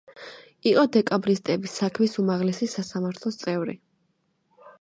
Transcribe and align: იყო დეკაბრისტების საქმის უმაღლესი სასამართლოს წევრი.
იყო 0.69 0.85
დეკაბრისტების 0.95 1.77
საქმის 1.81 2.17
უმაღლესი 2.25 2.71
სასამართლოს 2.75 3.41
წევრი. 3.45 3.81